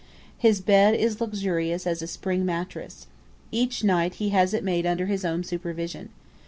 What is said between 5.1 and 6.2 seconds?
own supervision.